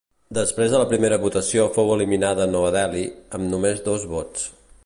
Després 0.35 0.71
de 0.75 0.79
la 0.83 0.87
primera 0.93 1.19
votació 1.25 1.67
fou 1.77 1.93
eliminada 1.97 2.51
Nova 2.57 2.75
Delhi, 2.79 3.07
amb 3.41 3.49
només 3.55 3.89
dos 3.91 4.13
vots. 4.19 4.53